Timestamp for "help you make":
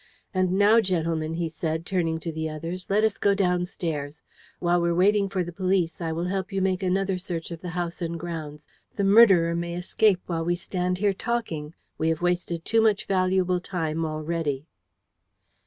6.25-6.81